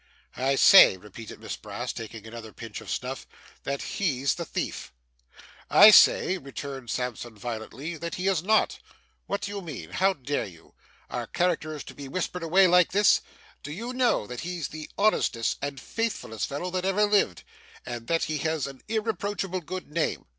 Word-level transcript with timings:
'I 0.35 0.55
say,' 0.55 0.97
repeated 0.97 1.39
Miss 1.39 1.55
Brass, 1.55 1.93
taking 1.93 2.25
another 2.25 2.51
pinch 2.51 2.81
of 2.81 2.89
snuff, 2.89 3.27
'that 3.61 3.81
he's 3.83 4.33
the 4.33 4.45
thief.' 4.45 4.91
'I 5.69 5.91
say,' 5.91 6.37
returned 6.39 6.89
Sampson 6.89 7.37
violently, 7.37 7.97
'that 7.97 8.15
he 8.15 8.27
is 8.27 8.41
not. 8.41 8.79
What 9.27 9.41
do 9.41 9.51
you 9.51 9.61
mean? 9.61 9.91
How 9.91 10.13
dare 10.13 10.47
you? 10.47 10.73
Are 11.11 11.27
characters 11.27 11.83
to 11.83 11.93
be 11.93 12.07
whispered 12.07 12.41
away 12.41 12.65
like 12.65 12.93
this? 12.93 13.21
Do 13.61 13.71
you 13.71 13.93
know 13.93 14.25
that 14.25 14.39
he's 14.39 14.69
the 14.69 14.89
honestest 14.97 15.59
and 15.61 15.79
faithfullest 15.79 16.47
fellow 16.47 16.71
that 16.71 16.83
ever 16.83 17.03
lived, 17.03 17.43
and 17.85 18.07
that 18.07 18.23
he 18.23 18.39
has 18.39 18.65
an 18.65 18.81
irreproachable 18.87 19.61
good 19.61 19.87
name? 19.91 20.25